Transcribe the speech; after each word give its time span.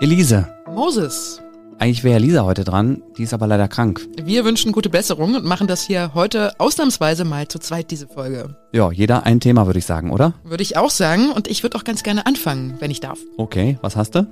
Elise. 0.00 0.48
Moses. 0.74 1.40
Eigentlich 1.78 2.04
wäre 2.04 2.18
Lisa 2.18 2.44
heute 2.44 2.64
dran, 2.64 3.02
die 3.16 3.22
ist 3.22 3.34
aber 3.34 3.46
leider 3.46 3.68
krank. 3.68 4.06
Wir 4.20 4.44
wünschen 4.44 4.72
gute 4.72 4.88
Besserung 4.88 5.34
und 5.34 5.44
machen 5.44 5.66
das 5.66 5.86
hier 5.86 6.12
heute 6.14 6.58
ausnahmsweise 6.58 7.24
mal 7.24 7.46
zu 7.48 7.58
zweit, 7.58 7.90
diese 7.90 8.08
Folge. 8.08 8.56
Ja, 8.72 8.90
jeder 8.90 9.24
ein 9.24 9.40
Thema, 9.40 9.66
würde 9.66 9.78
ich 9.78 9.86
sagen, 9.86 10.10
oder? 10.10 10.34
Würde 10.42 10.62
ich 10.62 10.76
auch 10.76 10.90
sagen 10.90 11.30
und 11.30 11.48
ich 11.48 11.62
würde 11.62 11.78
auch 11.78 11.84
ganz 11.84 12.02
gerne 12.02 12.26
anfangen, 12.26 12.74
wenn 12.80 12.90
ich 12.90 13.00
darf. 13.00 13.20
Okay, 13.36 13.78
was 13.80 13.94
hast 13.94 14.16
du? 14.16 14.26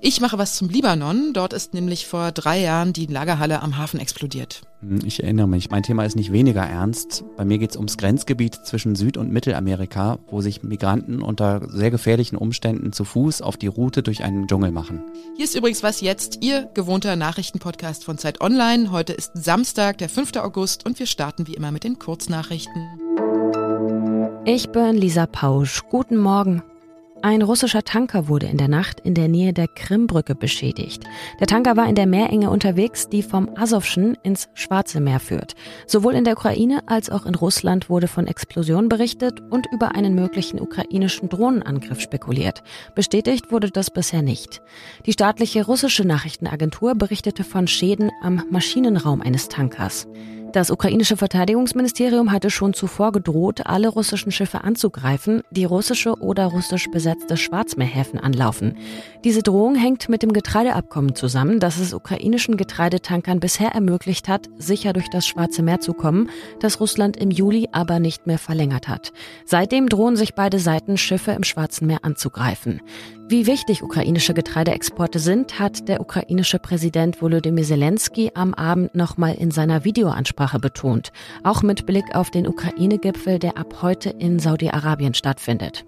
Ich 0.00 0.20
mache 0.20 0.38
was 0.38 0.54
zum 0.54 0.68
Libanon. 0.68 1.32
Dort 1.32 1.52
ist 1.52 1.74
nämlich 1.74 2.06
vor 2.06 2.30
drei 2.30 2.60
Jahren 2.60 2.92
die 2.92 3.06
Lagerhalle 3.06 3.62
am 3.62 3.78
Hafen 3.78 3.98
explodiert. 3.98 4.62
Hm, 4.80 5.00
ich 5.04 5.24
erinnere 5.24 5.48
mich, 5.48 5.70
mein 5.70 5.82
Thema 5.82 6.04
ist 6.04 6.14
nicht 6.14 6.32
weniger 6.32 6.62
ernst. 6.62 7.24
Bei 7.36 7.44
mir 7.44 7.58
geht 7.58 7.70
es 7.70 7.76
ums 7.76 7.98
Grenzgebiet 7.98 8.54
zwischen 8.54 8.94
Süd- 8.94 9.16
und 9.16 9.32
Mittelamerika, 9.32 10.20
wo 10.28 10.40
sich 10.40 10.62
Migranten 10.62 11.20
unter 11.20 11.68
sehr 11.68 11.90
gefährlichen 11.90 12.36
Umständen 12.36 12.92
zu 12.92 13.04
Fuß 13.04 13.42
auf 13.42 13.56
die 13.56 13.66
Route 13.66 14.04
durch 14.04 14.22
einen 14.22 14.46
Dschungel 14.46 14.70
machen. 14.70 15.02
Hier 15.34 15.44
ist 15.44 15.56
übrigens 15.56 15.82
was 15.82 16.00
jetzt, 16.00 16.44
Ihr 16.44 16.70
gewohnter 16.74 17.16
Nachrichtenpodcast 17.16 18.04
von 18.04 18.18
Zeit 18.18 18.40
Online. 18.40 18.92
Heute 18.92 19.14
ist 19.14 19.32
Samstag, 19.34 19.98
der 19.98 20.08
5. 20.08 20.36
August 20.36 20.86
und 20.86 21.00
wir 21.00 21.06
starten 21.06 21.48
wie 21.48 21.54
immer 21.54 21.72
mit 21.72 21.82
den 21.82 21.98
Kurznachrichten. 21.98 22.86
Ich 24.44 24.68
bin 24.70 24.96
Lisa 24.96 25.26
Pausch. 25.26 25.82
Guten 25.90 26.18
Morgen. 26.18 26.62
Ein 27.20 27.42
russischer 27.42 27.82
Tanker 27.82 28.28
wurde 28.28 28.46
in 28.46 28.58
der 28.58 28.68
Nacht 28.68 29.00
in 29.00 29.14
der 29.14 29.26
Nähe 29.26 29.52
der 29.52 29.66
Krimbrücke 29.66 30.36
beschädigt. 30.36 31.02
Der 31.40 31.48
Tanker 31.48 31.76
war 31.76 31.88
in 31.88 31.96
der 31.96 32.06
Meerenge 32.06 32.48
unterwegs, 32.48 33.08
die 33.08 33.24
vom 33.24 33.50
Asowschen 33.56 34.16
ins 34.22 34.48
Schwarze 34.54 35.00
Meer 35.00 35.18
führt. 35.18 35.56
Sowohl 35.88 36.14
in 36.14 36.22
der 36.22 36.34
Ukraine 36.34 36.80
als 36.86 37.10
auch 37.10 37.26
in 37.26 37.34
Russland 37.34 37.90
wurde 37.90 38.06
von 38.06 38.28
Explosionen 38.28 38.88
berichtet 38.88 39.40
und 39.50 39.66
über 39.72 39.96
einen 39.96 40.14
möglichen 40.14 40.60
ukrainischen 40.60 41.28
Drohnenangriff 41.28 42.00
spekuliert. 42.00 42.62
Bestätigt 42.94 43.50
wurde 43.50 43.72
das 43.72 43.90
bisher 43.90 44.22
nicht. 44.22 44.62
Die 45.04 45.12
staatliche 45.12 45.66
russische 45.66 46.04
Nachrichtenagentur 46.06 46.94
berichtete 46.94 47.42
von 47.42 47.66
Schäden 47.66 48.12
am 48.22 48.44
Maschinenraum 48.48 49.22
eines 49.22 49.48
Tankers. 49.48 50.06
Das 50.52 50.70
ukrainische 50.70 51.18
Verteidigungsministerium 51.18 52.32
hatte 52.32 52.48
schon 52.48 52.72
zuvor 52.72 53.12
gedroht, 53.12 53.66
alle 53.66 53.88
russischen 53.88 54.32
Schiffe 54.32 54.64
anzugreifen, 54.64 55.42
die 55.50 55.66
russische 55.66 56.14
oder 56.22 56.46
russisch 56.46 56.90
besetzte 56.90 57.36
Schwarzmeerhäfen 57.36 58.18
anlaufen. 58.18 58.78
Diese 59.24 59.42
Drohung 59.42 59.74
hängt 59.74 60.08
mit 60.08 60.22
dem 60.22 60.32
Getreideabkommen 60.32 61.14
zusammen, 61.14 61.60
das 61.60 61.78
es 61.78 61.92
ukrainischen 61.92 62.56
Getreidetankern 62.56 63.40
bisher 63.40 63.72
ermöglicht 63.72 64.26
hat, 64.26 64.48
sicher 64.56 64.94
durch 64.94 65.10
das 65.10 65.26
Schwarze 65.26 65.62
Meer 65.62 65.80
zu 65.80 65.92
kommen, 65.92 66.30
das 66.60 66.80
Russland 66.80 67.18
im 67.18 67.30
Juli 67.30 67.68
aber 67.72 67.98
nicht 67.98 68.26
mehr 68.26 68.38
verlängert 68.38 68.88
hat. 68.88 69.12
Seitdem 69.44 69.90
drohen 69.90 70.16
sich 70.16 70.34
beide 70.34 70.58
Seiten, 70.58 70.96
Schiffe 70.96 71.32
im 71.32 71.44
Schwarzen 71.44 71.86
Meer 71.86 72.04
anzugreifen. 72.06 72.80
Wie 73.30 73.46
wichtig 73.46 73.82
ukrainische 73.82 74.32
Getreideexporte 74.32 75.18
sind, 75.18 75.58
hat 75.58 75.86
der 75.86 76.00
ukrainische 76.00 76.58
Präsident 76.58 77.20
Volodymyr 77.20 77.64
Zelensky 77.64 78.30
am 78.32 78.54
Abend 78.54 78.94
nochmal 78.94 79.34
in 79.34 79.50
seiner 79.50 79.84
Videoansprache 79.84 80.37
betont, 80.60 81.12
auch 81.42 81.62
mit 81.62 81.86
Blick 81.86 82.14
auf 82.14 82.30
den 82.30 82.46
Ukraine-Gipfel, 82.46 83.38
der 83.38 83.58
ab 83.58 83.82
heute 83.82 84.10
in 84.10 84.38
Saudi-Arabien 84.38 85.14
stattfindet. 85.14 85.84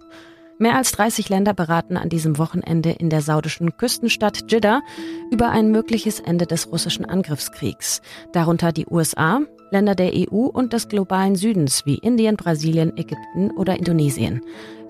Mehr 0.58 0.76
als 0.76 0.92
30 0.92 1.30
Länder 1.30 1.54
beraten 1.54 1.96
an 1.96 2.10
diesem 2.10 2.36
Wochenende 2.36 2.90
in 2.90 3.08
der 3.08 3.22
saudischen 3.22 3.78
Küstenstadt 3.78 4.52
Jeddah 4.52 4.82
über 5.30 5.48
ein 5.48 5.70
mögliches 5.70 6.20
Ende 6.20 6.46
des 6.46 6.70
russischen 6.70 7.06
Angriffskriegs, 7.06 8.02
darunter 8.32 8.70
die 8.70 8.86
USA, 8.86 9.40
Länder 9.70 9.94
der 9.94 10.12
EU 10.12 10.44
und 10.46 10.74
des 10.74 10.88
globalen 10.88 11.34
Südens 11.34 11.86
wie 11.86 11.94
Indien, 11.94 12.36
Brasilien, 12.36 12.94
Ägypten 12.98 13.52
oder 13.52 13.78
Indonesien. 13.78 14.42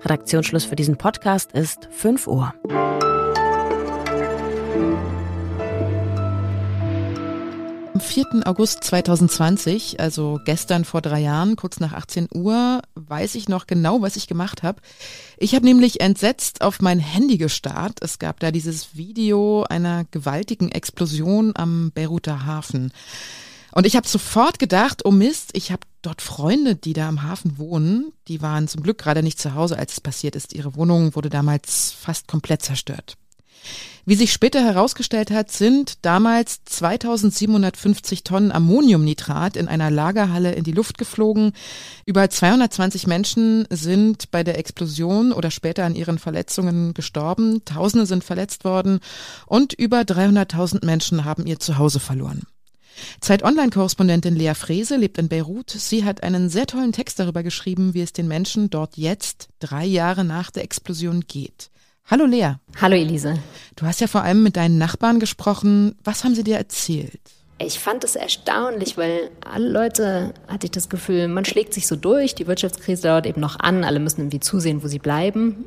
Redaktionsschluss 0.03 0.65
für 0.65 0.75
diesen 0.75 0.97
Podcast 0.97 1.53
ist 1.53 1.87
5 1.91 2.27
Uhr. 2.27 2.53
Am 8.01 8.07
4. 8.07 8.47
August 8.47 8.83
2020, 8.85 9.99
also 9.99 10.39
gestern 10.43 10.85
vor 10.85 11.01
drei 11.01 11.19
Jahren, 11.19 11.55
kurz 11.55 11.79
nach 11.79 11.93
18 11.93 12.29
Uhr, 12.33 12.81
weiß 12.95 13.35
ich 13.35 13.47
noch 13.47 13.67
genau, 13.67 14.01
was 14.01 14.15
ich 14.15 14.25
gemacht 14.25 14.63
habe. 14.63 14.81
Ich 15.37 15.53
habe 15.53 15.65
nämlich 15.65 16.01
entsetzt 16.01 16.61
auf 16.61 16.81
mein 16.81 16.97
Handy 16.97 17.37
gestarrt. 17.37 17.99
Es 18.01 18.17
gab 18.17 18.39
da 18.39 18.49
dieses 18.49 18.95
Video 18.97 19.65
einer 19.69 20.05
gewaltigen 20.09 20.71
Explosion 20.71 21.51
am 21.55 21.91
Beiruter 21.93 22.43
Hafen. 22.43 22.91
Und 23.71 23.85
ich 23.85 23.95
habe 23.95 24.07
sofort 24.07 24.57
gedacht, 24.57 25.05
oh 25.05 25.11
Mist, 25.11 25.51
ich 25.53 25.71
habe 25.71 25.81
dort 26.01 26.23
Freunde, 26.23 26.75
die 26.75 26.93
da 26.93 27.07
am 27.07 27.21
Hafen 27.21 27.59
wohnen. 27.59 28.13
Die 28.27 28.41
waren 28.41 28.67
zum 28.67 28.81
Glück 28.81 28.97
gerade 28.97 29.21
nicht 29.21 29.39
zu 29.39 29.53
Hause, 29.53 29.77
als 29.77 29.93
es 29.93 30.01
passiert 30.01 30.35
ist. 30.35 30.53
Ihre 30.53 30.75
Wohnung 30.75 31.15
wurde 31.15 31.29
damals 31.29 31.91
fast 31.91 32.27
komplett 32.27 32.63
zerstört. 32.63 33.15
Wie 34.05 34.15
sich 34.15 34.33
später 34.33 34.63
herausgestellt 34.63 35.29
hat, 35.29 35.51
sind 35.51 36.03
damals 36.03 36.63
2750 36.65 38.23
Tonnen 38.23 38.51
Ammoniumnitrat 38.51 39.55
in 39.55 39.67
einer 39.67 39.91
Lagerhalle 39.91 40.53
in 40.53 40.63
die 40.63 40.71
Luft 40.71 40.97
geflogen. 40.97 41.53
Über 42.05 42.27
220 42.27 43.05
Menschen 43.05 43.67
sind 43.69 44.31
bei 44.31 44.43
der 44.43 44.57
Explosion 44.57 45.31
oder 45.31 45.51
später 45.51 45.85
an 45.85 45.95
ihren 45.95 46.17
Verletzungen 46.17 46.95
gestorben. 46.95 47.63
Tausende 47.63 48.07
sind 48.07 48.23
verletzt 48.23 48.65
worden 48.65 48.99
und 49.45 49.73
über 49.73 50.01
300.000 50.01 50.83
Menschen 50.83 51.23
haben 51.23 51.45
ihr 51.45 51.59
Zuhause 51.59 51.99
verloren. 51.99 52.41
Zeit 53.19 53.43
Online-Korrespondentin 53.43 54.35
Lea 54.35 54.53
Frese 54.55 54.97
lebt 54.97 55.17
in 55.17 55.29
Beirut. 55.29 55.69
Sie 55.69 56.03
hat 56.03 56.23
einen 56.23 56.49
sehr 56.49 56.67
tollen 56.67 56.91
Text 56.91 57.19
darüber 57.19 57.43
geschrieben, 57.43 57.93
wie 57.93 58.01
es 58.01 58.13
den 58.13 58.27
Menschen 58.27 58.69
dort 58.69 58.97
jetzt, 58.97 59.49
drei 59.59 59.85
Jahre 59.85 60.23
nach 60.23 60.51
der 60.51 60.63
Explosion, 60.63 61.21
geht. 61.21 61.69
Hallo 62.11 62.25
Lea. 62.25 62.55
Hallo 62.81 62.97
Elise. 62.97 63.35
Du 63.77 63.85
hast 63.85 64.01
ja 64.01 64.07
vor 64.07 64.21
allem 64.21 64.43
mit 64.43 64.57
deinen 64.57 64.77
Nachbarn 64.77 65.21
gesprochen. 65.21 65.95
Was 66.03 66.25
haben 66.25 66.35
sie 66.35 66.43
dir 66.43 66.57
erzählt? 66.57 67.21
Ich 67.57 67.79
fand 67.79 68.03
es 68.03 68.17
erstaunlich, 68.17 68.97
weil 68.97 69.31
alle 69.39 69.69
Leute, 69.69 70.33
hatte 70.49 70.65
ich 70.65 70.71
das 70.71 70.89
Gefühl, 70.89 71.29
man 71.29 71.45
schlägt 71.45 71.73
sich 71.73 71.87
so 71.87 71.95
durch, 71.95 72.35
die 72.35 72.47
Wirtschaftskrise 72.47 73.03
dauert 73.03 73.27
eben 73.27 73.39
noch 73.39 73.61
an, 73.61 73.85
alle 73.85 74.01
müssen 74.01 74.19
irgendwie 74.19 74.41
zusehen, 74.41 74.83
wo 74.83 74.89
sie 74.89 74.99
bleiben. 74.99 75.63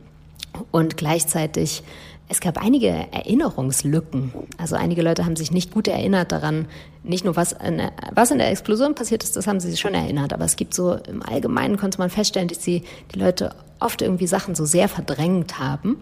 Und 0.71 0.99
gleichzeitig 0.99 1.83
es 2.29 2.41
gab 2.41 2.63
einige 2.63 2.89
Erinnerungslücken. 2.89 4.33
Also 4.57 4.77
einige 4.77 5.03
Leute 5.03 5.25
haben 5.25 5.37
sich 5.37 5.51
nicht 5.51 5.73
gut 5.73 5.89
erinnert 5.89 6.33
daran, 6.33 6.67
nicht 7.03 7.25
nur 7.25 7.37
was 7.37 7.53
in, 7.53 7.79
der, 7.79 7.93
was 8.15 8.31
in 8.31 8.39
der 8.39 8.51
Explosion 8.51 8.95
passiert 8.95 9.23
ist, 9.23 9.37
das 9.37 9.47
haben 9.47 9.61
sie 9.61 9.71
sich 9.71 9.81
schon 9.81 9.95
erinnert, 9.95 10.33
aber 10.33 10.45
es 10.45 10.57
gibt 10.57 10.73
so 10.73 10.95
im 10.95 11.23
Allgemeinen 11.23 11.77
konnte 11.77 11.99
man 11.99 12.09
feststellen, 12.09 12.49
dass 12.49 12.61
die, 12.61 12.83
die 13.15 13.19
Leute 13.19 13.55
oft 13.79 14.01
irgendwie 14.01 14.27
Sachen 14.27 14.55
so 14.55 14.65
sehr 14.65 14.89
verdrängt 14.89 15.59
haben 15.59 15.97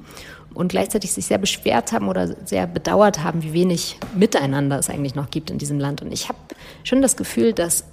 und 0.55 0.69
gleichzeitig 0.69 1.13
sich 1.13 1.27
sehr 1.27 1.39
beschwert 1.39 1.93
haben 1.93 2.09
oder 2.09 2.37
sehr 2.47 2.67
bedauert 2.67 3.25
haben, 3.25 3.43
wie 3.43 3.53
wenig 3.53 3.99
Miteinander 4.15 4.79
es 4.79 4.91
eigentlich 4.91 5.15
noch 5.15 5.31
gibt 5.31 5.51
in 5.51 5.59
diesem 5.59 5.81
Land. 5.81 6.03
Und 6.03 6.13
ich 6.13 6.29
habe 6.29 6.39
schon 6.85 7.03
das 7.03 7.17
Gefühl, 7.17 7.53
dass 7.53 7.85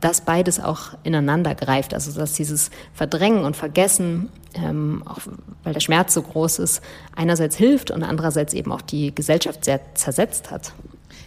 das 0.00 0.20
beides 0.20 0.60
auch 0.60 0.90
ineinander 1.04 1.54
greift. 1.54 1.94
Also 1.94 2.18
dass 2.18 2.34
dieses 2.34 2.70
Verdrängen 2.94 3.44
und 3.44 3.56
Vergessen, 3.56 4.28
ähm, 4.54 5.02
auch 5.06 5.18
weil 5.64 5.72
der 5.72 5.80
Schmerz 5.80 6.14
so 6.14 6.22
groß 6.22 6.58
ist, 6.60 6.82
einerseits 7.14 7.56
hilft 7.56 7.90
und 7.90 8.02
andererseits 8.02 8.54
eben 8.54 8.72
auch 8.72 8.82
die 8.82 9.14
Gesellschaft 9.14 9.64
sehr 9.64 9.80
zersetzt 9.94 10.50
hat. 10.50 10.72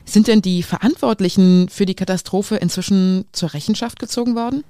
Sind 0.06 0.28
denn 0.28 0.42
die 0.42 0.64
Verantwortlichen 0.64 1.70
für 1.70 1.86
die 1.86 1.96
Katastrophe 1.96 2.56
inzwischen 2.56 3.26
zur 3.32 3.54
Rechenschaft 3.54 4.00
gezogen 4.00 4.36
worden? 4.36 4.64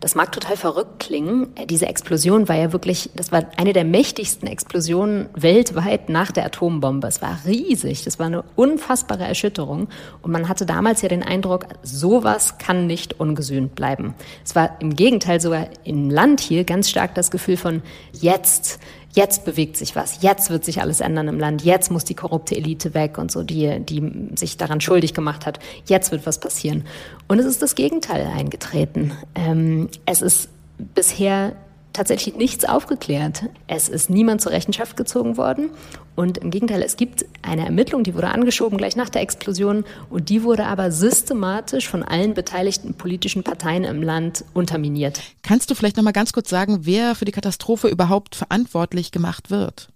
Das 0.00 0.14
mag 0.14 0.32
total 0.32 0.56
verrückt 0.56 1.00
klingen. 1.00 1.54
Diese 1.70 1.86
Explosion 1.86 2.46
war 2.48 2.56
ja 2.56 2.72
wirklich, 2.72 3.10
das 3.14 3.32
war 3.32 3.46
eine 3.56 3.72
der 3.72 3.84
mächtigsten 3.84 4.46
Explosionen 4.46 5.30
weltweit 5.34 6.10
nach 6.10 6.30
der 6.30 6.44
Atombombe. 6.44 7.06
Es 7.06 7.22
war 7.22 7.38
riesig. 7.46 8.04
Das 8.04 8.18
war 8.18 8.26
eine 8.26 8.44
unfassbare 8.54 9.24
Erschütterung. 9.24 9.88
Und 10.20 10.30
man 10.30 10.48
hatte 10.48 10.66
damals 10.66 11.00
ja 11.00 11.08
den 11.08 11.22
Eindruck, 11.22 11.66
sowas 11.82 12.58
kann 12.58 12.86
nicht 12.86 13.18
ungesühnt 13.18 13.74
bleiben. 13.74 14.14
Es 14.44 14.54
war 14.54 14.78
im 14.80 14.94
Gegenteil 14.94 15.40
sogar 15.40 15.68
im 15.84 16.10
Land 16.10 16.40
hier 16.40 16.64
ganz 16.64 16.90
stark 16.90 17.14
das 17.14 17.30
Gefühl 17.30 17.56
von 17.56 17.82
jetzt, 18.12 18.80
jetzt 19.14 19.44
bewegt 19.44 19.76
sich 19.76 19.94
was, 19.96 20.22
jetzt 20.22 20.50
wird 20.50 20.64
sich 20.64 20.80
alles 20.80 21.00
ändern 21.00 21.28
im 21.28 21.38
Land, 21.38 21.62
jetzt 21.62 21.90
muss 21.90 22.04
die 22.04 22.14
korrupte 22.14 22.56
Elite 22.56 22.94
weg 22.94 23.16
und 23.16 23.30
so, 23.30 23.42
die, 23.42 23.80
die 23.80 24.30
sich 24.36 24.56
daran 24.56 24.80
schuldig 24.80 25.14
gemacht 25.14 25.46
hat, 25.46 25.60
jetzt 25.86 26.10
wird 26.10 26.26
was 26.26 26.38
passieren. 26.38 26.84
Und 27.28 27.38
es 27.38 27.46
ist 27.46 27.62
das 27.62 27.74
Gegenteil 27.74 28.26
eingetreten. 28.26 29.12
Ähm, 29.34 29.88
es 30.04 30.20
ist 30.20 30.48
bisher 30.94 31.52
tatsächlich 31.94 32.36
nichts 32.36 32.66
aufgeklärt. 32.66 33.44
Es 33.66 33.88
ist 33.88 34.10
niemand 34.10 34.42
zur 34.42 34.52
Rechenschaft 34.52 34.96
gezogen 34.98 35.38
worden. 35.38 35.70
Und 36.16 36.38
im 36.38 36.50
Gegenteil, 36.50 36.82
es 36.82 36.96
gibt 36.96 37.24
eine 37.42 37.64
Ermittlung, 37.64 38.04
die 38.04 38.14
wurde 38.14 38.28
angeschoben 38.28 38.76
gleich 38.76 38.94
nach 38.94 39.08
der 39.08 39.22
Explosion 39.22 39.84
und 40.10 40.28
die 40.28 40.42
wurde 40.42 40.66
aber 40.66 40.92
systematisch 40.92 41.88
von 41.88 42.02
allen 42.02 42.34
beteiligten 42.34 42.94
politischen 42.94 43.42
Parteien 43.42 43.84
im 43.84 44.02
Land 44.02 44.44
unterminiert. 44.52 45.22
Kannst 45.42 45.70
du 45.70 45.74
vielleicht 45.74 45.96
noch 45.96 46.04
mal 46.04 46.12
ganz 46.12 46.32
kurz 46.32 46.50
sagen, 46.50 46.80
wer 46.82 47.14
für 47.14 47.24
die 47.24 47.32
Katastrophe 47.32 47.88
überhaupt 47.88 48.36
verantwortlich 48.36 49.10
gemacht 49.10 49.50
wird? 49.50 49.88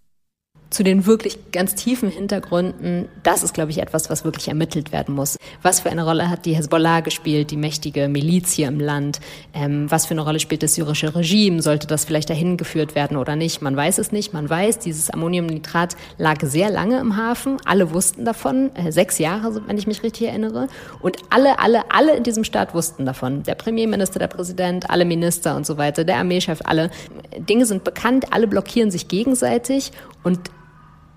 Zu 0.71 0.83
den 0.83 1.07
wirklich 1.07 1.51
ganz 1.51 1.75
tiefen 1.75 2.11
Hintergründen, 2.11 3.09
das 3.23 3.43
ist, 3.43 3.55
glaube 3.55 3.71
ich, 3.71 3.79
etwas, 3.79 4.11
was 4.11 4.25
wirklich 4.25 4.49
ermittelt 4.49 4.93
werden 4.93 5.15
muss. 5.15 5.39
Was 5.63 5.81
für 5.81 5.91
eine 5.91 6.05
Rolle 6.05 6.29
hat 6.29 6.45
die 6.45 6.55
Hezbollah 6.55 7.01
gespielt, 7.01 7.51
die 7.51 7.57
mächtige 7.57 8.09
Miliz 8.09 8.53
hier 8.53 8.69
im 8.69 8.79
Land? 8.79 9.21
Ähm, 9.55 9.91
was 9.91 10.07
für 10.07 10.13
eine 10.13 10.21
Rolle 10.21 10.41
spielt 10.41 10.63
das 10.63 10.75
syrische 10.75 11.15
Regime? 11.15 11.63
Sollte 11.63 11.87
das 11.87 12.05
vielleicht 12.05 12.29
dahin 12.29 12.59
geführt 12.59 12.95
werden 12.95 13.17
oder 13.17 13.35
nicht? 13.35 13.63
Man 13.63 13.77
weiß 13.77 13.99
es 13.99 14.13
nicht. 14.13 14.35
Man 14.35 14.51
weiß, 14.51 14.79
dieses 14.81 15.09
Ammoniumnitrat 15.11 15.97
lag 16.19 16.37
sehr 16.43 16.71
lange 16.71 17.01
im 17.01 17.17
Hafen. 17.17 17.57
Alle 17.65 17.95
wussten 17.95 18.27
davon, 18.27 18.71
äh, 18.77 18.93
sechs 18.93 19.19
Jahre, 19.19 19.63
wenn 19.67 19.79
ich 19.79 19.87
mich 19.87 20.03
richtig 20.03 20.29
erinnere. 20.29 20.69
Und 21.01 21.17
alle, 21.31 21.59
alle, 21.61 21.91
alle 21.91 22.15
in 22.15 22.25
diesem 22.25 22.45
Staat 22.45 22.75
wussten 22.75 23.07
davon. 23.07 23.43
Der 23.43 23.55
Premierminister, 23.55 24.19
der 24.19 24.29
Präsident, 24.29 24.91
alle 24.91 25.07
Minister 25.07 25.57
und 25.57 25.65
so 25.65 25.79
weiter, 25.79 26.05
der 26.05 26.19
Armeechef, 26.19 26.61
alle. 26.65 26.91
Dinge 27.39 27.65
sind 27.65 27.85
bekannt, 27.85 28.33
alle 28.33 28.47
blockieren 28.47 28.91
sich 28.91 29.09
gegenseitig 29.09 29.93
und 30.25 30.51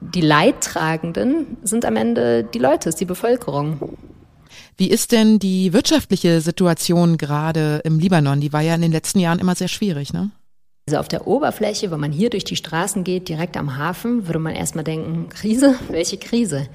die 0.01 0.21
Leidtragenden 0.21 1.57
sind 1.63 1.85
am 1.85 1.95
Ende 1.95 2.43
die 2.43 2.59
Leute, 2.59 2.89
ist 2.89 2.99
die 2.99 3.05
Bevölkerung. 3.05 3.97
Wie 4.77 4.89
ist 4.89 5.11
denn 5.11 5.39
die 5.39 5.73
wirtschaftliche 5.73 6.41
Situation 6.41 7.17
gerade 7.17 7.81
im 7.83 7.99
Libanon? 7.99 8.41
Die 8.41 8.51
war 8.51 8.61
ja 8.61 8.75
in 8.75 8.81
den 8.81 8.91
letzten 8.91 9.19
Jahren 9.19 9.39
immer 9.39 9.55
sehr 9.55 9.67
schwierig, 9.67 10.11
ne? 10.11 10.31
Also 10.87 10.99
auf 10.99 11.07
der 11.07 11.27
Oberfläche, 11.27 11.91
wenn 11.91 11.99
man 11.99 12.11
hier 12.11 12.31
durch 12.31 12.43
die 12.43 12.55
Straßen 12.55 13.03
geht, 13.03 13.29
direkt 13.29 13.55
am 13.55 13.77
Hafen, 13.77 14.27
würde 14.27 14.39
man 14.39 14.55
erstmal 14.55 14.83
denken, 14.83 15.29
Krise? 15.29 15.75
Welche 15.89 16.17
Krise? 16.17 16.67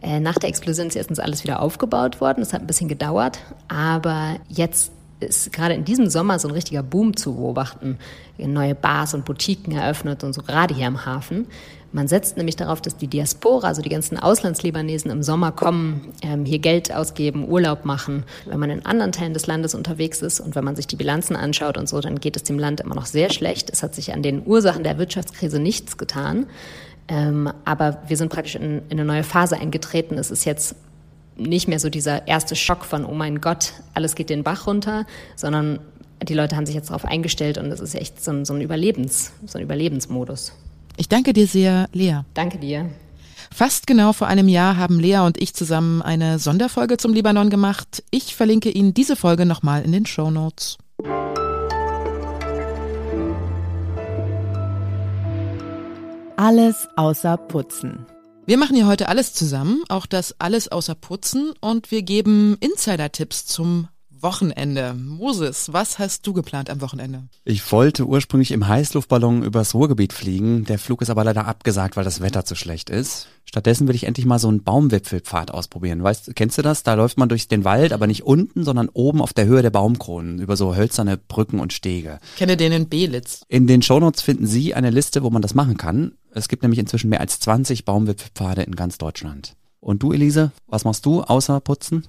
Äh, 0.00 0.20
nach 0.20 0.36
der 0.36 0.48
Explosion 0.48 0.86
ist 0.86 0.94
erstens 0.94 1.18
alles 1.18 1.42
wieder 1.42 1.60
aufgebaut 1.60 2.20
worden. 2.20 2.40
Das 2.40 2.52
hat 2.52 2.60
ein 2.60 2.68
bisschen 2.68 2.88
gedauert. 2.88 3.40
Aber 3.66 4.36
jetzt 4.48 4.92
ist 5.20 5.52
gerade 5.52 5.74
in 5.74 5.84
diesem 5.84 6.08
Sommer 6.08 6.38
so 6.38 6.48
ein 6.48 6.54
richtiger 6.54 6.82
Boom 6.82 7.16
zu 7.16 7.34
beobachten. 7.34 7.98
Neue 8.38 8.76
Bars 8.76 9.14
und 9.14 9.24
Boutiquen 9.24 9.72
eröffnet 9.72 10.22
und 10.22 10.32
so 10.32 10.42
gerade 10.42 10.74
hier 10.74 10.86
am 10.86 11.04
Hafen. 11.04 11.46
Man 11.90 12.06
setzt 12.06 12.36
nämlich 12.36 12.56
darauf, 12.56 12.82
dass 12.82 12.98
die 12.98 13.06
Diaspora, 13.06 13.68
also 13.68 13.80
die 13.80 13.88
ganzen 13.88 14.18
Auslandslibanesen 14.18 15.10
im 15.10 15.22
Sommer 15.22 15.52
kommen, 15.52 16.12
ähm, 16.22 16.44
hier 16.44 16.58
Geld 16.58 16.92
ausgeben, 16.92 17.48
Urlaub 17.48 17.86
machen. 17.86 18.24
Wenn 18.44 18.60
man 18.60 18.68
in 18.68 18.84
anderen 18.84 19.12
Teilen 19.12 19.32
des 19.32 19.46
Landes 19.46 19.74
unterwegs 19.74 20.20
ist 20.20 20.40
und 20.40 20.54
wenn 20.54 20.64
man 20.64 20.76
sich 20.76 20.86
die 20.86 20.96
Bilanzen 20.96 21.34
anschaut 21.34 21.78
und 21.78 21.88
so, 21.88 22.00
dann 22.00 22.20
geht 22.20 22.36
es 22.36 22.42
dem 22.42 22.58
Land 22.58 22.80
immer 22.80 22.94
noch 22.94 23.06
sehr 23.06 23.30
schlecht. 23.32 23.70
Es 23.70 23.82
hat 23.82 23.94
sich 23.94 24.12
an 24.12 24.22
den 24.22 24.46
Ursachen 24.46 24.84
der 24.84 24.98
Wirtschaftskrise 24.98 25.58
nichts 25.58 25.96
getan. 25.96 26.46
Ähm, 27.08 27.50
aber 27.64 28.02
wir 28.06 28.18
sind 28.18 28.30
praktisch 28.30 28.56
in, 28.56 28.82
in 28.90 29.00
eine 29.00 29.06
neue 29.06 29.24
Phase 29.24 29.56
eingetreten. 29.56 30.18
Es 30.18 30.30
ist 30.30 30.44
jetzt 30.44 30.76
nicht 31.36 31.68
mehr 31.68 31.80
so 31.80 31.88
dieser 31.88 32.28
erste 32.28 32.54
Schock 32.54 32.84
von, 32.84 33.06
oh 33.06 33.14
mein 33.14 33.40
Gott, 33.40 33.72
alles 33.94 34.14
geht 34.14 34.28
den 34.28 34.42
Bach 34.42 34.66
runter, 34.66 35.06
sondern 35.36 35.78
die 36.22 36.34
Leute 36.34 36.54
haben 36.56 36.66
sich 36.66 36.74
jetzt 36.74 36.90
darauf 36.90 37.06
eingestellt 37.06 37.56
und 37.56 37.66
es 37.66 37.80
ist 37.80 37.94
echt 37.94 38.22
so 38.22 38.32
ein, 38.32 38.44
so 38.44 38.52
ein 38.52 38.60
Überlebens, 38.60 39.32
so 39.46 39.56
ein 39.56 39.64
Überlebensmodus. 39.64 40.52
Ich 40.98 41.08
danke 41.08 41.32
dir 41.32 41.46
sehr, 41.46 41.88
Lea. 41.92 42.22
Danke 42.34 42.58
dir. 42.58 42.90
Fast 43.54 43.86
genau 43.86 44.12
vor 44.12 44.26
einem 44.26 44.48
Jahr 44.48 44.76
haben 44.76 44.98
Lea 44.98 45.18
und 45.18 45.40
ich 45.40 45.54
zusammen 45.54 46.02
eine 46.02 46.40
Sonderfolge 46.40 46.96
zum 46.96 47.14
Libanon 47.14 47.50
gemacht. 47.50 48.02
Ich 48.10 48.34
verlinke 48.34 48.68
Ihnen 48.68 48.94
diese 48.94 49.14
Folge 49.14 49.46
nochmal 49.46 49.82
in 49.82 49.92
den 49.92 50.06
Show 50.06 50.30
Notes. 50.30 50.76
Alles 56.36 56.88
außer 56.96 57.36
Putzen. 57.36 58.04
Wir 58.46 58.58
machen 58.58 58.74
hier 58.74 58.86
heute 58.86 59.08
alles 59.08 59.34
zusammen, 59.34 59.82
auch 59.88 60.06
das 60.06 60.34
alles 60.40 60.68
außer 60.68 60.96
Putzen 60.96 61.52
und 61.60 61.90
wir 61.92 62.02
geben 62.02 62.56
Insider-Tipps 62.60 63.46
zum 63.46 63.88
Wochenende. 64.22 64.94
Moses, 64.94 65.72
was 65.72 65.98
hast 65.98 66.26
du 66.26 66.32
geplant 66.32 66.70
am 66.70 66.80
Wochenende? 66.80 67.24
Ich 67.44 67.70
wollte 67.72 68.06
ursprünglich 68.06 68.52
im 68.52 68.66
Heißluftballon 68.66 69.42
übers 69.42 69.74
Ruhrgebiet 69.74 70.12
fliegen. 70.12 70.64
Der 70.64 70.78
Flug 70.78 71.02
ist 71.02 71.10
aber 71.10 71.24
leider 71.24 71.46
abgesagt, 71.46 71.96
weil 71.96 72.04
das 72.04 72.20
Wetter 72.20 72.44
zu 72.44 72.54
schlecht 72.54 72.90
ist. 72.90 73.28
Stattdessen 73.44 73.88
will 73.88 73.94
ich 73.94 74.04
endlich 74.04 74.26
mal 74.26 74.38
so 74.38 74.48
einen 74.48 74.62
Baumwipfelpfad 74.62 75.50
ausprobieren. 75.50 76.02
Weißt, 76.02 76.36
kennst 76.36 76.58
du 76.58 76.62
das? 76.62 76.82
Da 76.82 76.94
läuft 76.94 77.16
man 77.16 77.28
durch 77.28 77.48
den 77.48 77.64
Wald, 77.64 77.92
aber 77.92 78.06
nicht 78.06 78.24
unten, 78.24 78.64
sondern 78.64 78.90
oben 78.90 79.22
auf 79.22 79.32
der 79.32 79.46
Höhe 79.46 79.62
der 79.62 79.70
Baumkronen, 79.70 80.38
über 80.38 80.56
so 80.56 80.76
hölzerne 80.76 81.16
Brücken 81.16 81.60
und 81.60 81.72
Stege. 81.72 82.20
Ich 82.32 82.38
kenne 82.38 82.56
den 82.56 82.72
in 82.72 82.88
Belitz. 82.88 83.42
In 83.48 83.66
den 83.66 83.82
Shownotes 83.82 84.22
finden 84.22 84.46
Sie 84.46 84.74
eine 84.74 84.90
Liste, 84.90 85.22
wo 85.22 85.30
man 85.30 85.42
das 85.42 85.54
machen 85.54 85.76
kann. 85.76 86.12
Es 86.30 86.48
gibt 86.48 86.62
nämlich 86.62 86.78
inzwischen 86.78 87.08
mehr 87.08 87.20
als 87.20 87.40
20 87.40 87.84
Baumwipfelpfade 87.84 88.62
in 88.62 88.76
ganz 88.76 88.98
Deutschland. 88.98 89.56
Und 89.80 90.02
du, 90.02 90.12
Elise, 90.12 90.52
was 90.66 90.84
machst 90.84 91.06
du 91.06 91.22
außer 91.22 91.60
putzen? 91.60 92.04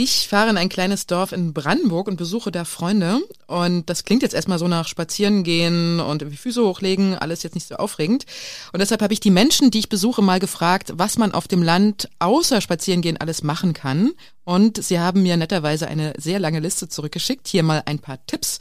Ich 0.00 0.28
fahre 0.28 0.50
in 0.50 0.56
ein 0.56 0.68
kleines 0.68 1.08
Dorf 1.08 1.32
in 1.32 1.52
Brandenburg 1.52 2.06
und 2.06 2.14
besuche 2.14 2.52
da 2.52 2.64
Freunde. 2.64 3.18
Und 3.48 3.90
das 3.90 4.04
klingt 4.04 4.22
jetzt 4.22 4.32
erstmal 4.32 4.60
so 4.60 4.68
nach 4.68 4.86
Spazieren 4.86 5.42
gehen 5.42 5.98
und 5.98 6.22
irgendwie 6.22 6.36
Füße 6.36 6.64
hochlegen, 6.64 7.16
alles 7.16 7.42
jetzt 7.42 7.56
nicht 7.56 7.66
so 7.66 7.74
aufregend. 7.74 8.24
Und 8.72 8.78
deshalb 8.78 9.02
habe 9.02 9.12
ich 9.12 9.18
die 9.18 9.32
Menschen, 9.32 9.72
die 9.72 9.80
ich 9.80 9.88
besuche, 9.88 10.22
mal 10.22 10.38
gefragt, 10.38 10.92
was 10.94 11.18
man 11.18 11.32
auf 11.32 11.48
dem 11.48 11.64
Land 11.64 12.08
außer 12.20 12.60
Spazierengehen 12.60 13.16
alles 13.16 13.42
machen 13.42 13.72
kann. 13.72 14.12
Und 14.44 14.80
sie 14.80 15.00
haben 15.00 15.24
mir 15.24 15.36
netterweise 15.36 15.88
eine 15.88 16.12
sehr 16.16 16.38
lange 16.38 16.60
Liste 16.60 16.88
zurückgeschickt. 16.88 17.48
Hier 17.48 17.64
mal 17.64 17.82
ein 17.84 17.98
paar 17.98 18.24
Tipps. 18.24 18.60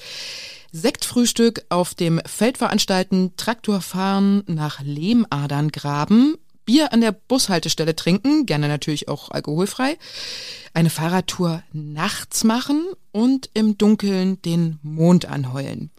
Sektfrühstück 0.71 1.65
auf 1.69 1.93
dem 1.93 2.19
Feld 2.25 2.57
veranstalten, 2.57 3.33
Traktor 3.37 3.81
fahren, 3.81 4.43
nach 4.47 4.81
Lehmadern 4.81 5.69
graben, 5.69 6.35
Bier 6.67 6.91
an 6.91 6.99
der 6.99 7.13
Bushaltestelle 7.13 7.95
trinken, 7.95 8.45
gerne 8.45 8.67
natürlich 8.67 9.07
auch 9.07 9.31
alkoholfrei, 9.31 9.97
eine 10.73 10.89
Fahrradtour 10.89 11.63
nachts 11.71 12.43
machen 12.43 12.83
und 13.13 13.49
im 13.53 13.77
Dunkeln 13.77 14.41
den 14.41 14.77
Mond 14.83 15.25
anheulen. 15.27 15.91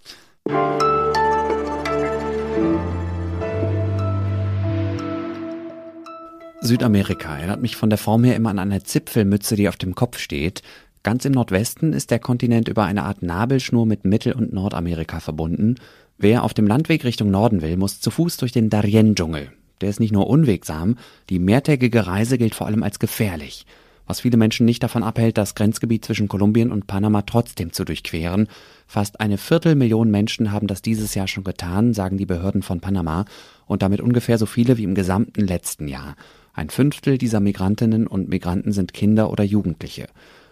Südamerika 6.61 7.39
erinnert 7.39 7.63
mich 7.63 7.77
von 7.77 7.89
der 7.89 7.99
Form 7.99 8.25
her 8.25 8.37
immer 8.37 8.51
an 8.51 8.59
eine 8.59 8.83
Zipfelmütze, 8.83 9.57
die 9.57 9.71
auf 9.71 9.77
dem 9.77 9.95
Kopf 9.95 10.19
steht. 10.19 10.61
Ganz 11.03 11.25
im 11.25 11.33
Nordwesten 11.33 11.95
ist 11.95 12.11
der 12.11 12.19
Kontinent 12.19 12.69
über 12.69 12.85
eine 12.85 13.05
Art 13.05 13.23
Nabelschnur 13.23 13.87
mit 13.87 14.05
Mittel- 14.05 14.35
und 14.35 14.53
Nordamerika 14.53 15.21
verbunden. 15.21 15.77
Wer 16.19 16.43
auf 16.43 16.53
dem 16.53 16.67
Landweg 16.67 17.05
Richtung 17.05 17.31
Norden 17.31 17.63
will, 17.63 17.79
muss 17.79 18.01
zu 18.01 18.11
Fuß 18.11 18.37
durch 18.37 18.53
den 18.53 18.69
Darien-Dschungel. 18.69 19.53
Der 19.81 19.89
ist 19.89 20.01
nicht 20.01 20.13
nur 20.13 20.29
unwegsam, 20.29 20.97
die 21.31 21.39
mehrtägige 21.39 22.07
Reise 22.07 22.39
gilt 22.39 22.55
vor 22.55 22.67
allem 22.67 22.83
als 22.83 22.99
gefährlich, 22.99 23.67
was 24.07 24.21
viele 24.21 24.37
Menschen 24.37 24.65
nicht 24.65 24.83
davon 24.83 25.03
abhält, 25.03 25.37
das 25.39 25.55
Grenzgebiet 25.55 26.05
zwischen 26.05 26.29
Kolumbien 26.29 26.73
und 26.73 26.87
Panama 26.87 27.23
trotzdem 27.23 27.73
zu 27.73 27.85
durchqueren. 27.85 28.49
Fast 28.87 29.21
eine 29.21 29.37
Viertelmillion 29.37 30.11
Menschen 30.11 30.51
haben 30.51 30.67
das 30.67 30.83
dieses 30.83 31.15
Jahr 31.15 31.29
schon 31.29 31.45
getan, 31.45 31.93
sagen 31.93 32.17
die 32.17 32.27
Behörden 32.27 32.63
von 32.63 32.81
Panama, 32.81 33.27
und 33.67 33.83
damit 33.83 34.01
ungefähr 34.01 34.39
so 34.39 34.47
viele 34.47 34.79
wie 34.79 34.85
im 34.85 34.95
gesamten 34.95 35.47
letzten 35.47 35.89
Jahr. 35.89 36.17
Ein 36.55 36.71
Fünftel 36.71 37.19
dieser 37.19 37.41
Migrantinnen 37.41 38.07
und 38.07 38.29
Migranten 38.29 38.73
sind 38.73 38.95
Kinder 38.95 39.31
oder 39.31 39.45
Jugendliche. 39.45 40.09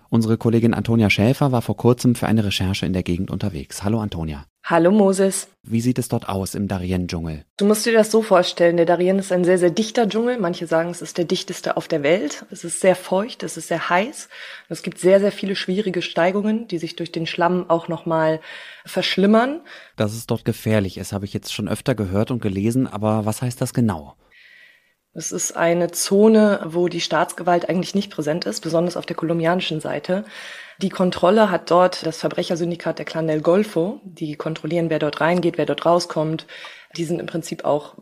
Unsere 0.08 0.36
Kollegin 0.36 0.72
Antonia 0.72 1.10
Schäfer 1.10 1.50
war 1.50 1.62
vor 1.62 1.76
kurzem 1.76 2.14
für 2.14 2.26
eine 2.26 2.44
Recherche 2.44 2.86
in 2.86 2.92
der 2.92 3.02
Gegend 3.02 3.30
unterwegs. 3.30 3.82
Hallo 3.82 4.00
Antonia. 4.00 4.44
Hallo 4.64 4.90
Moses. 4.90 5.48
Wie 5.62 5.80
sieht 5.80 5.98
es 5.98 6.08
dort 6.08 6.28
aus 6.28 6.54
im 6.54 6.68
Darien-Dschungel? 6.68 7.44
Du 7.56 7.66
musst 7.66 7.86
dir 7.86 7.92
das 7.92 8.10
so 8.10 8.22
vorstellen, 8.22 8.76
der 8.76 8.86
Darien 8.86 9.18
ist 9.18 9.32
ein 9.32 9.44
sehr, 9.44 9.58
sehr 9.58 9.70
dichter 9.70 10.08
Dschungel. 10.08 10.38
Manche 10.38 10.66
sagen, 10.66 10.90
es 10.90 11.02
ist 11.02 11.18
der 11.18 11.25
dichteste 11.25 11.76
auf 11.76 11.88
der 11.88 12.02
Welt. 12.02 12.46
Es 12.50 12.64
ist 12.64 12.80
sehr 12.80 12.96
feucht, 12.96 13.42
es 13.42 13.56
ist 13.56 13.68
sehr 13.68 13.88
heiß. 13.88 14.28
Es 14.68 14.82
gibt 14.82 14.98
sehr, 14.98 15.20
sehr 15.20 15.32
viele 15.32 15.56
schwierige 15.56 16.02
Steigungen, 16.02 16.68
die 16.68 16.78
sich 16.78 16.96
durch 16.96 17.12
den 17.12 17.26
Schlamm 17.26 17.68
auch 17.68 17.88
nochmal 17.88 18.40
verschlimmern. 18.84 19.60
Dass 19.96 20.14
es 20.14 20.26
dort 20.26 20.44
gefährlich 20.44 20.98
ist, 20.98 21.12
habe 21.12 21.25
ich 21.25 21.32
jetzt 21.32 21.52
schon 21.52 21.68
öfter 21.68 21.94
gehört 21.94 22.30
und 22.30 22.42
gelesen, 22.42 22.86
aber 22.86 23.25
was 23.25 23.42
heißt 23.42 23.60
das 23.60 23.75
genau? 23.75 24.16
Es 25.16 25.32
ist 25.32 25.56
eine 25.56 25.90
Zone, 25.92 26.61
wo 26.66 26.88
die 26.88 27.00
Staatsgewalt 27.00 27.70
eigentlich 27.70 27.94
nicht 27.94 28.12
präsent 28.12 28.44
ist, 28.44 28.61
besonders 28.61 28.99
auf 28.99 29.06
der 29.06 29.16
kolumbianischen 29.16 29.80
Seite. 29.80 30.25
Die 30.82 30.90
Kontrolle 30.90 31.50
hat 31.50 31.70
dort 31.70 32.04
das 32.04 32.18
Verbrechersyndikat 32.18 32.99
der 32.99 33.06
Clan 33.06 33.26
del 33.26 33.40
Golfo. 33.40 34.00
Die 34.04 34.37
kontrollieren, 34.37 34.90
wer 34.90 34.99
dort 34.99 35.23
reingeht, 35.23 35.56
wer 35.56 35.64
dort 35.64 35.87
rauskommt. 35.87 36.46
Die 36.99 37.04
sind 37.04 37.18
im 37.18 37.25
Prinzip 37.25 37.64
auch 37.64 37.94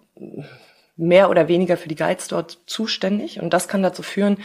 mehr 0.96 1.30
oder 1.30 1.46
weniger 1.46 1.76
für 1.76 1.88
die 1.88 1.94
Guides 1.94 2.26
dort 2.26 2.58
zuständig. 2.66 3.40
Und 3.40 3.50
das 3.50 3.68
kann 3.68 3.84
dazu 3.84 4.02
führen, 4.02 4.38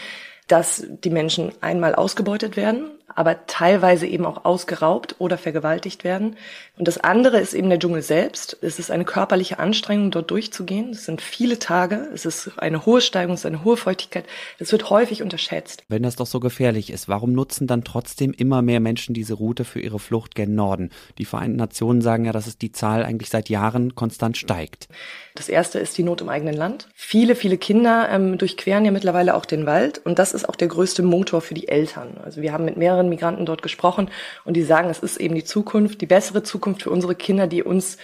dass 0.48 0.86
die 0.88 1.10
Menschen 1.10 1.52
einmal 1.62 1.96
ausgebeutet 1.96 2.56
werden, 2.56 2.92
aber 3.16 3.46
teilweise 3.48 4.08
eben 4.08 4.26
auch 4.26 4.46
ausgeraubt 4.46 5.16
oder 5.20 5.38
vergewaltigt 5.38 6.04
werden. 6.04 6.36
Und 6.78 6.88
das 6.88 6.98
andere 6.98 7.40
ist 7.40 7.54
eben 7.54 7.70
der 7.70 7.80
Dschungel 7.80 8.02
selbst. 8.02 8.58
Es 8.62 8.80
ist 8.80 8.92
eine 8.92 9.06
körperliche 9.06 9.60
Anstrengung, 9.60 10.12
dort 10.12 10.32
durchzugehen. 10.32 10.92
Es 10.92 11.06
sind 11.06 11.22
viele 11.22 11.60
Tage. 11.60 12.08
Es 12.14 12.26
ist 12.26 12.52
eine 12.58 12.86
hohe 12.86 13.02
Steigung, 13.02 13.34
es 13.34 13.42
ist 13.42 13.46
eine 13.46 13.64
hohe 13.64 13.78
Feuchtigkeit. 13.78 14.26
Das 14.60 14.72
wird 14.72 14.90
häufig 14.90 15.22
unterschätzt. 15.22 15.84
Wenn 15.90 16.04
das 16.04 16.16
doch 16.16 16.26
so 16.26 16.40
gefährlich 16.40 16.90
ist, 16.90 17.10
warum 17.10 17.34
nutzen 17.34 17.68
dann 17.68 17.84
trotzdem 17.84 18.32
immer 18.32 18.62
mehr 18.62 18.80
Menschen 18.80 19.14
diese 19.14 19.34
Route 19.34 19.66
für 19.66 19.80
ihre 19.80 20.00
Flucht 20.00 20.36
gen 20.36 20.56
Norden? 20.56 20.90
Die 21.18 21.26
Vereinten 21.26 21.58
Nationen 21.58 22.02
sagen 22.02 22.26
ja, 22.26 22.32
dass 22.32 22.48
es 22.48 22.58
die 22.58 22.72
Zahl 22.72 23.04
eigentlich 23.04 23.30
seit 23.30 23.50
Jahren 23.50 23.96
konstant 23.96 24.38
steigt. 24.38 24.88
Das 25.36 25.48
erste 25.48 25.80
ist 25.80 25.98
die 25.98 26.04
Not 26.04 26.22
im 26.22 26.30
eigenen 26.30 26.56
Land. 26.56 26.90
Viele, 26.94 27.36
viele 27.36 27.58
Kinder 27.58 28.10
ähm, 28.12 28.38
durchqueren 28.38 28.84
ja 28.84 28.92
mittlerweile 28.92 29.36
auch 29.36 29.46
den 29.46 29.66
Wald. 29.66 30.00
Und 30.04 30.20
das 30.20 30.34
ist 30.34 30.48
auch 30.48 30.56
der 30.56 30.68
größte 30.68 31.02
Motor 31.02 31.42
für 31.42 31.54
die 31.54 31.68
Eltern. 31.70 32.18
Also 32.24 32.42
wir 32.42 32.52
haben 32.52 32.66
mit 32.66 32.78
mehreren 32.78 32.99
Migranten 33.08 33.46
dort 33.46 33.62
gesprochen 33.62 34.10
und 34.44 34.56
die 34.56 34.64
sagen, 34.64 34.90
es 34.90 35.00
ist 35.00 35.18
eben 35.18 35.36
die 35.36 35.46
Zukunft, 35.46 36.02
die 36.02 36.08
bessere 36.08 36.44
Zukunft 36.44 36.84
für 36.84 36.90
unsere 36.90 37.16
Kinder, 37.16 37.48
die 37.48 37.64
uns 37.64 37.98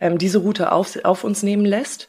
ähm, 0.00 0.18
diese 0.18 0.38
Route 0.38 0.72
auf, 0.72 0.98
auf 1.04 1.22
uns 1.22 1.42
nehmen 1.44 1.64
lässt. 1.64 2.08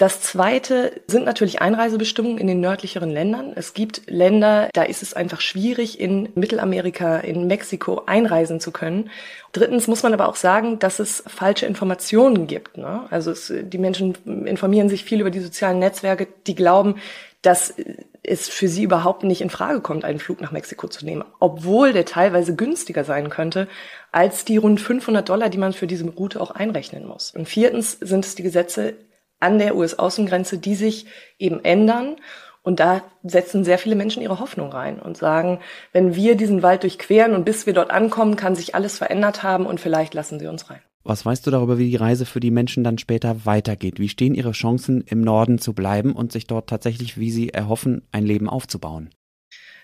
Das 0.00 0.22
zweite 0.22 0.92
sind 1.08 1.26
natürlich 1.26 1.60
Einreisebestimmungen 1.60 2.38
in 2.38 2.46
den 2.46 2.58
nördlicheren 2.58 3.10
Ländern. 3.10 3.52
Es 3.54 3.74
gibt 3.74 4.00
Länder, 4.06 4.70
da 4.72 4.84
ist 4.84 5.02
es 5.02 5.12
einfach 5.12 5.42
schwierig, 5.42 6.00
in 6.00 6.30
Mittelamerika, 6.34 7.18
in 7.18 7.46
Mexiko 7.46 8.04
einreisen 8.06 8.60
zu 8.60 8.70
können. 8.70 9.10
Drittens 9.52 9.88
muss 9.88 10.02
man 10.02 10.14
aber 10.14 10.26
auch 10.26 10.36
sagen, 10.36 10.78
dass 10.78 11.00
es 11.00 11.22
falsche 11.26 11.66
Informationen 11.66 12.46
gibt. 12.46 12.78
Ne? 12.78 13.08
Also 13.10 13.30
es, 13.30 13.52
die 13.54 13.76
Menschen 13.76 14.14
informieren 14.46 14.88
sich 14.88 15.04
viel 15.04 15.20
über 15.20 15.30
die 15.30 15.40
sozialen 15.40 15.80
Netzwerke, 15.80 16.28
die 16.46 16.54
glauben, 16.54 16.94
dass 17.42 17.74
es 18.22 18.48
für 18.48 18.68
sie 18.68 18.84
überhaupt 18.84 19.22
nicht 19.22 19.42
in 19.42 19.50
Frage 19.50 19.82
kommt, 19.82 20.06
einen 20.06 20.18
Flug 20.18 20.40
nach 20.40 20.50
Mexiko 20.50 20.88
zu 20.88 21.04
nehmen, 21.04 21.24
obwohl 21.40 21.92
der 21.92 22.06
teilweise 22.06 22.56
günstiger 22.56 23.04
sein 23.04 23.28
könnte 23.28 23.68
als 24.12 24.46
die 24.46 24.56
rund 24.56 24.80
500 24.80 25.28
Dollar, 25.28 25.50
die 25.50 25.58
man 25.58 25.74
für 25.74 25.86
diese 25.86 26.08
Route 26.08 26.40
auch 26.40 26.52
einrechnen 26.52 27.06
muss. 27.06 27.32
Und 27.32 27.50
viertens 27.50 27.98
sind 28.00 28.24
es 28.24 28.34
die 28.34 28.42
Gesetze 28.42 28.94
an 29.40 29.58
der 29.58 29.76
US-Außengrenze, 29.76 30.58
die 30.58 30.74
sich 30.74 31.06
eben 31.38 31.64
ändern. 31.64 32.16
Und 32.62 32.78
da 32.78 33.02
setzen 33.22 33.64
sehr 33.64 33.78
viele 33.78 33.96
Menschen 33.96 34.22
ihre 34.22 34.38
Hoffnung 34.38 34.70
rein 34.70 35.00
und 35.00 35.16
sagen, 35.16 35.60
wenn 35.92 36.14
wir 36.14 36.36
diesen 36.36 36.62
Wald 36.62 36.82
durchqueren 36.82 37.34
und 37.34 37.44
bis 37.44 37.64
wir 37.66 37.72
dort 37.72 37.90
ankommen, 37.90 38.36
kann 38.36 38.54
sich 38.54 38.74
alles 38.74 38.98
verändert 38.98 39.42
haben 39.42 39.64
und 39.64 39.80
vielleicht 39.80 40.12
lassen 40.12 40.38
sie 40.38 40.46
uns 40.46 40.68
rein. 40.68 40.80
Was 41.02 41.24
weißt 41.24 41.46
du 41.46 41.50
darüber, 41.50 41.78
wie 41.78 41.88
die 41.88 41.96
Reise 41.96 42.26
für 42.26 42.40
die 42.40 42.50
Menschen 42.50 42.84
dann 42.84 42.98
später 42.98 43.46
weitergeht? 43.46 43.98
Wie 43.98 44.10
stehen 44.10 44.34
ihre 44.34 44.52
Chancen, 44.52 45.02
im 45.06 45.22
Norden 45.22 45.58
zu 45.58 45.72
bleiben 45.72 46.12
und 46.12 46.30
sich 46.30 46.46
dort 46.46 46.68
tatsächlich, 46.68 47.18
wie 47.18 47.30
sie 47.30 47.48
erhoffen, 47.48 48.02
ein 48.12 48.26
Leben 48.26 48.50
aufzubauen? 48.50 49.08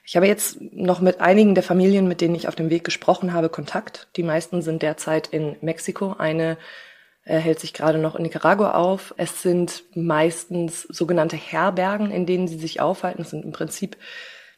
Ich 0.05 0.15
habe 0.15 0.27
jetzt 0.27 0.61
noch 0.61 1.01
mit 1.01 1.21
einigen 1.21 1.55
der 1.55 1.65
Familien, 1.65 2.07
mit 2.07 2.21
denen 2.21 2.35
ich 2.35 2.47
auf 2.47 2.55
dem 2.55 2.71
Weg 2.71 2.85
gesprochen 2.85 3.33
habe, 3.33 3.49
Kontakt. 3.49 4.09
Die 4.17 4.23
meisten 4.23 4.63
sind 4.63 4.83
derzeit 4.83 5.27
in 5.27 5.57
Mexiko. 5.63 6.15
Eine 6.17 6.59
er 7.27 7.41
hält 7.41 7.59
sich 7.59 7.75
gerade 7.75 7.99
noch 7.99 8.15
in 8.15 8.23
Nicaragua 8.23 8.75
auf. 8.75 9.13
Es 9.17 9.43
sind 9.43 9.83
meistens 9.95 10.83
sogenannte 10.83 11.37
Herbergen, 11.37 12.13
in 12.13 12.25
denen 12.25 12.47
sie 12.47 12.57
sich 12.57 12.81
aufhalten. 12.81 13.23
Es 13.23 13.31
sind 13.31 13.45
im 13.45 13.51
Prinzip 13.51 13.97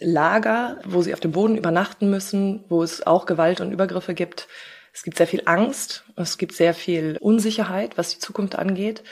Lager, 0.00 0.78
wo 0.84 1.00
sie 1.00 1.14
auf 1.14 1.20
dem 1.20 1.32
Boden 1.32 1.56
übernachten 1.56 2.10
müssen, 2.10 2.64
wo 2.68 2.82
es 2.82 3.04
auch 3.06 3.24
Gewalt 3.24 3.62
und 3.62 3.72
Übergriffe 3.72 4.12
gibt. 4.12 4.48
Es 4.92 5.02
gibt 5.02 5.16
sehr 5.16 5.26
viel 5.26 5.42
Angst, 5.46 6.04
es 6.16 6.36
gibt 6.36 6.52
sehr 6.52 6.74
viel 6.74 7.16
Unsicherheit, 7.20 7.96
was 7.96 8.10
die 8.10 8.18
Zukunft 8.18 8.56
angeht. 8.56 9.02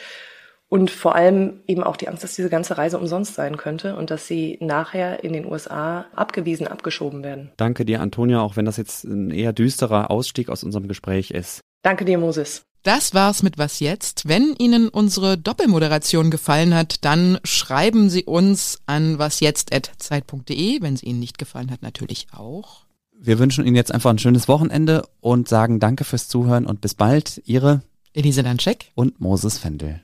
Und 0.69 0.91
vor 0.91 1.15
allem 1.15 1.63
eben 1.67 1.83
auch 1.83 1.97
die 1.97 2.09
Angst, 2.09 2.25
dass 2.25 2.35
diese 2.35 2.51
ganze 2.51 2.77
Reise 2.77 2.99
umsonst 2.99 3.35
sein 3.35 3.57
könnte 3.57 3.97
und 3.97 4.11
dass 4.11 4.27
sie 4.27 4.59
nachher 4.61 5.25
in 5.25 5.33
den 5.33 5.47
USA 5.47 6.07
abgewiesen, 6.15 6.67
abgeschoben 6.67 7.23
werden. 7.23 7.53
Danke 7.57 7.87
dir, 7.87 8.01
Antonia, 8.01 8.41
auch 8.43 8.57
wenn 8.57 8.65
das 8.67 8.77
jetzt 8.77 9.05
ein 9.05 9.31
eher 9.31 9.55
düsterer 9.55 10.11
Ausstieg 10.11 10.51
aus 10.51 10.63
unserem 10.63 10.89
Gespräch 10.89 11.31
ist. 11.31 11.61
Danke 11.83 12.05
dir, 12.05 12.19
Moses. 12.19 12.67
Das 12.87 13.15
war's 13.15 13.43
mit 13.43 13.59
Was 13.59 13.81
jetzt. 13.81 14.29
Wenn 14.29 14.55
Ihnen 14.55 14.89
unsere 14.89 15.37
Doppelmoderation 15.37 16.31
gefallen 16.31 16.73
hat, 16.73 17.05
dann 17.05 17.41
schreiben 17.43 18.11
Sie 18.11 18.23
uns 18.23 18.79
an 18.87 19.19
wasjetzt.zeit.de. 19.19 20.83
Wenn 20.83 20.97
sie 20.97 21.07
Ihnen 21.07 21.19
nicht 21.19 21.37
gefallen 21.37 21.73
hat, 21.73 21.83
natürlich 21.83 22.29
auch. 22.31 22.85
Wir 23.19 23.41
wünschen 23.41 23.67
Ihnen 23.67 23.75
jetzt 23.75 23.91
einfach 23.91 24.11
ein 24.11 24.21
schönes 24.21 24.47
Wochenende 24.47 25.03
und 25.21 25.49
sagen 25.49 25.81
Danke 25.81 26.05
fürs 26.05 26.29
Zuhören 26.29 26.65
und 26.65 26.81
bis 26.81 26.95
bald. 26.95 27.43
Ihre 27.45 27.83
Elise 28.13 28.45
Danczek 28.45 28.93
und 28.95 29.21
Moses 29.21 29.59
Fendel. 29.59 30.01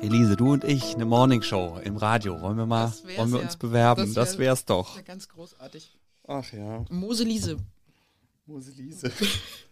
Elise, 0.00 0.36
du 0.36 0.52
und 0.52 0.62
ich, 0.62 0.94
eine 0.94 1.04
Morningshow 1.04 1.80
im 1.82 1.96
Radio. 1.96 2.40
Wollen 2.40 2.58
wir 2.58 2.66
mal, 2.66 2.92
wollen 3.16 3.32
wir 3.32 3.40
uns 3.40 3.56
bewerben? 3.56 4.02
Das, 4.02 4.14
wär, 4.14 4.24
das 4.24 4.38
wär's 4.38 4.64
doch. 4.66 5.04
Ganz 5.04 5.28
großartig. 5.28 5.97
Ach 6.28 6.52
ja. 6.52 6.84
Moseliese. 6.90 7.56
Moseliese. 8.46 9.10